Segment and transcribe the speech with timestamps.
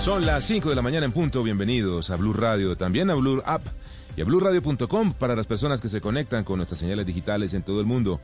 [0.00, 1.42] Son las 5 de la mañana en punto.
[1.42, 3.60] Bienvenidos a Blue Radio, también a Blue App
[4.16, 7.80] y a BlueRadio.com para las personas que se conectan con nuestras señales digitales en todo
[7.80, 8.18] el mundo.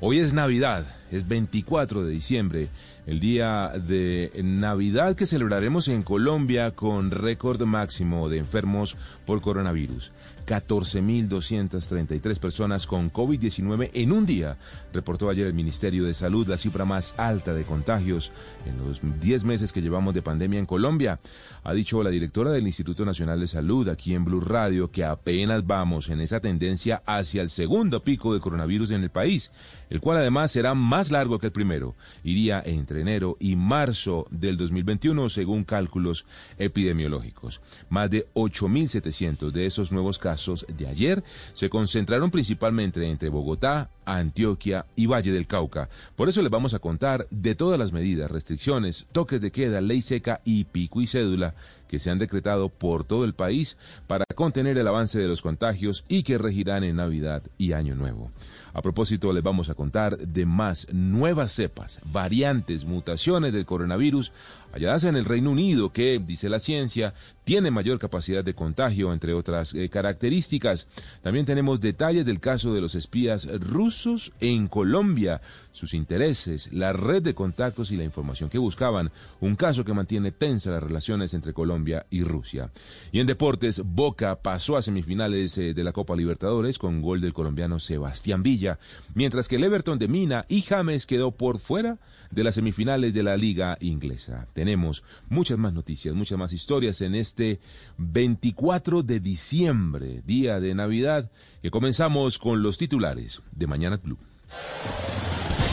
[0.00, 2.68] Hoy es Navidad, es 24 de diciembre,
[3.06, 10.12] el día de Navidad que celebraremos en Colombia con récord máximo de enfermos por coronavirus.
[10.48, 14.56] 14.233 personas con COVID-19 en un día,
[14.94, 18.32] reportó ayer el Ministerio de Salud, la cifra más alta de contagios
[18.64, 21.20] en los 10 meses que llevamos de pandemia en Colombia.
[21.64, 25.66] Ha dicho la directora del Instituto Nacional de Salud aquí en Blue Radio que apenas
[25.66, 29.50] vamos en esa tendencia hacia el segundo pico de coronavirus en el país,
[29.90, 31.94] el cual además será más largo que el primero.
[32.24, 36.26] Iría entre enero y marzo del 2021 según cálculos
[36.58, 37.60] epidemiológicos.
[37.88, 44.86] Más de 8.700 de esos nuevos casos de ayer se concentraron principalmente entre Bogotá, Antioquia
[44.96, 45.88] y Valle del Cauca.
[46.16, 50.00] Por eso les vamos a contar de todas las medidas, restricciones, toques de queda, ley
[50.00, 51.54] seca y pico y cédula
[51.88, 56.04] que se han decretado por todo el país para contener el avance de los contagios
[56.08, 58.30] y que regirán en Navidad y Año Nuevo.
[58.72, 64.32] A propósito, les vamos a contar de más nuevas cepas, variantes, mutaciones del coronavirus
[64.78, 67.12] halladas en el Reino Unido, que, dice la ciencia,
[67.42, 70.86] tiene mayor capacidad de contagio, entre otras eh, características.
[71.22, 75.40] También tenemos detalles del caso de los espías rusos en Colombia,
[75.72, 80.30] sus intereses, la red de contactos y la información que buscaban, un caso que mantiene
[80.30, 82.70] tensas las relaciones entre Colombia y Rusia.
[83.10, 87.32] Y en deportes, Boca pasó a semifinales eh, de la Copa Libertadores con gol del
[87.32, 88.78] colombiano Sebastián Villa,
[89.14, 91.98] mientras que el Everton de Mina y James quedó por fuera
[92.30, 94.48] de las semifinales de la Liga Inglesa.
[94.76, 97.60] Muchas más noticias, muchas más historias en este
[97.96, 101.30] 24 de diciembre, día de Navidad,
[101.62, 104.18] que comenzamos con los titulares de Mañana Blue.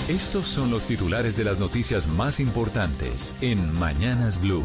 [0.07, 4.63] Estos son los titulares de las noticias más importantes en Mañanas Blue.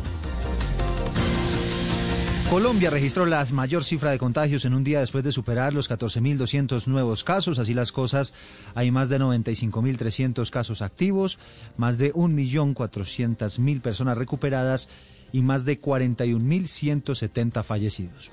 [2.51, 6.89] Colombia registró la mayor cifra de contagios en un día después de superar los 14.200
[6.89, 7.61] nuevos casos.
[7.61, 8.35] Así las cosas,
[8.75, 11.39] hay más de 95.300 casos activos,
[11.77, 14.89] más de 1.400.000 personas recuperadas
[15.31, 18.33] y más de 41.170 fallecidos.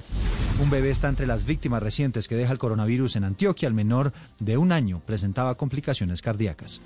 [0.59, 3.67] Un bebé está entre las víctimas recientes que deja el coronavirus en Antioquia.
[3.67, 6.81] El menor de un año presentaba complicaciones cardíacas.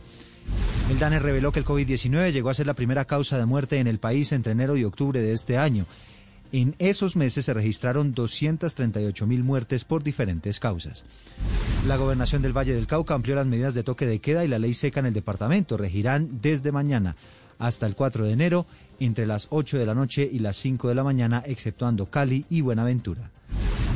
[0.89, 3.87] El DANE reveló que el COVID-19 llegó a ser la primera causa de muerte en
[3.87, 5.85] el país entre enero y octubre de este año.
[6.53, 11.05] En esos meses se registraron 238 mil muertes por diferentes causas.
[11.87, 14.59] La gobernación del Valle del Cauca amplió las medidas de toque de queda y la
[14.59, 15.77] ley seca en el departamento.
[15.77, 17.15] Regirán desde mañana
[17.57, 18.65] hasta el 4 de enero
[18.99, 22.61] entre las 8 de la noche y las 5 de la mañana, exceptuando Cali y
[22.61, 23.31] Buenaventura.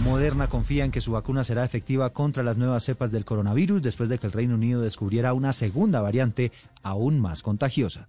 [0.06, 4.08] Moderna confía en que su vacuna será efectiva contra las nuevas cepas del coronavirus después
[4.08, 6.52] de que el Reino Unido descubriera una segunda variante
[6.84, 8.08] aún más contagiosa.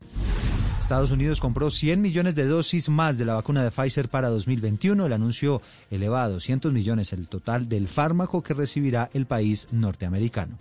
[0.86, 5.04] Estados Unidos compró 100 millones de dosis más de la vacuna de Pfizer para 2021.
[5.04, 5.60] El anuncio
[5.90, 10.56] eleva a 200 millones el total del fármaco que recibirá el país norteamericano.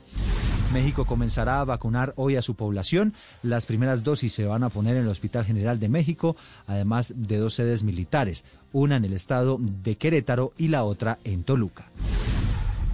[0.73, 3.13] México comenzará a vacunar hoy a su población.
[3.43, 7.37] Las primeras dosis se van a poner en el Hospital General de México, además de
[7.37, 11.85] dos sedes militares, una en el estado de Querétaro y la otra en Toluca.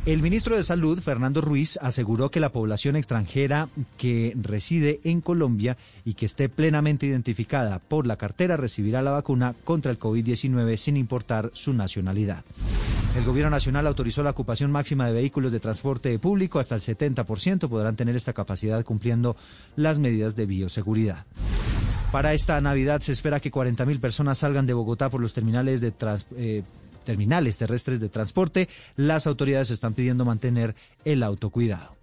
[0.04, 3.70] El ministro de Salud, Fernando Ruiz, aseguró que la población extranjera
[4.00, 9.54] que reside en Colombia y que esté plenamente identificada por la cartera recibirá la vacuna
[9.64, 12.44] contra el COVID-19 sin importar su nacionalidad.
[13.16, 17.70] El gobierno nacional autorizó la ocupación máxima de vehículos de transporte público hasta el 70%.
[17.70, 19.36] Podrán tener esta capacidad cumpliendo
[19.76, 21.26] las medidas de bioseguridad.
[22.12, 25.92] Para esta Navidad se espera que 40.000 personas salgan de Bogotá por los terminales de
[25.92, 26.58] transporte.
[26.58, 26.64] Eh,
[27.04, 30.76] terminales terrestres de transporte, las autoridades están pidiendo mantener
[31.06, 31.96] el autocuidado.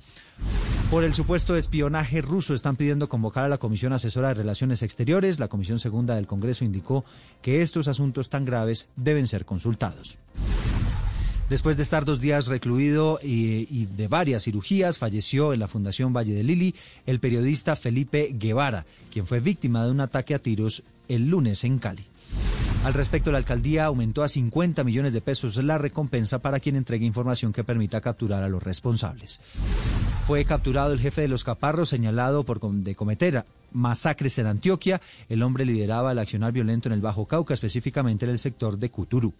[0.90, 5.38] Por el supuesto espionaje ruso están pidiendo convocar a la Comisión Asesora de Relaciones Exteriores.
[5.38, 7.04] La Comisión Segunda del Congreso indicó
[7.42, 10.16] que estos asuntos tan graves deben ser consultados.
[11.50, 16.34] Después de estar dos días recluido y, de varias cirugías, falleció en la Fundación Valle
[16.34, 16.74] de Lili
[17.06, 21.78] el periodista Felipe Guevara, quien fue víctima de un ataque a tiros el lunes en
[21.78, 22.06] Cali.
[22.84, 27.04] Al respecto, la alcaldía aumentó a 50 millones de pesos la recompensa para quien entregue
[27.04, 29.40] información que permita capturar a los responsables.
[30.26, 35.00] Fue capturado el jefe de los caparros señalado por de cometer masacres en Antioquia.
[35.28, 38.90] El hombre lideraba el accionar violento en el Bajo Cauca, específicamente en el sector de
[38.90, 39.34] Cuturú.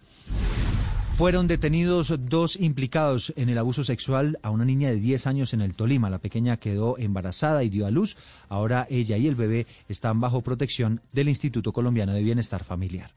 [1.19, 5.59] Fueron detenidos dos implicados en el abuso sexual a una niña de 10 años en
[5.59, 6.09] el Tolima.
[6.09, 8.15] La pequeña quedó embarazada y dio a luz.
[8.47, 13.11] Ahora ella y el bebé están bajo protección del Instituto Colombiano de Bienestar Familiar.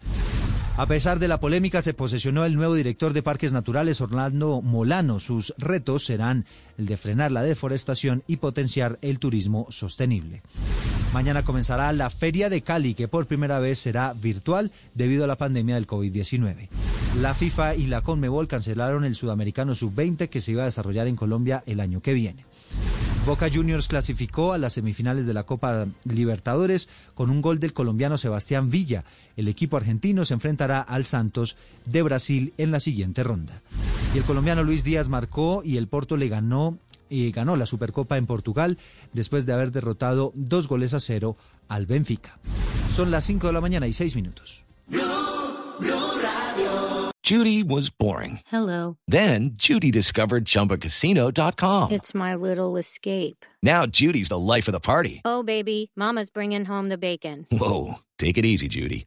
[0.76, 5.20] A pesar de la polémica, se posesionó el nuevo director de Parques Naturales, Orlando Molano.
[5.20, 6.44] Sus retos serán
[6.78, 10.42] el de frenar la deforestación y potenciar el turismo sostenible.
[11.12, 15.36] Mañana comenzará la Feria de Cali, que por primera vez será virtual debido a la
[15.36, 16.68] pandemia del COVID-19.
[17.20, 21.16] La FIFA y la Conmebol cancelaron el Sudamericano Sub-20 que se iba a desarrollar en
[21.16, 22.46] Colombia el año que viene.
[23.26, 28.16] Boca Juniors clasificó a las semifinales de la Copa Libertadores con un gol del colombiano
[28.16, 29.04] Sebastián Villa.
[29.36, 33.60] El equipo argentino se enfrentará al Santos de Brasil en la siguiente ronda.
[34.14, 36.78] Y el colombiano Luis Díaz marcó y el Porto le ganó
[37.12, 38.78] y ganó la Supercopa en Portugal
[39.12, 41.36] después de haber derrotado dos goles a cero
[41.68, 42.38] al Benfica.
[42.94, 44.62] Son las 5 de la mañana y 6 minutos.
[47.24, 48.40] Judy was boring.
[48.46, 48.96] Hello.
[49.06, 51.92] Then Judy discovered ChumbaCasino.com.
[51.92, 53.46] It's my little escape.
[53.62, 55.22] Now Judy's the life of the party.
[55.24, 57.46] Oh, baby, Mama's bringing home the bacon.
[57.52, 59.06] Whoa, take it easy, Judy.